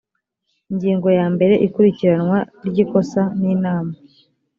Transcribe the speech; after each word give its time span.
ingingo 0.71 1.07
ya 1.19 1.25
mbere 1.33 1.53
ikurikiranwa 1.67 2.37
ry 2.67 2.77
ikosa 2.83 3.21
n 3.39 3.41
inama 3.53 3.93